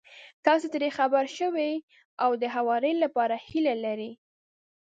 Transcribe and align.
تاسې 0.45 0.67
ترې 0.73 0.89
خبر 0.97 1.23
شوي 1.37 1.71
او 2.23 2.31
د 2.41 2.43
هواري 2.55 2.93
لپاره 3.03 3.35
يې 3.37 3.43
هيله 3.47 3.73
لرئ. 3.85 4.11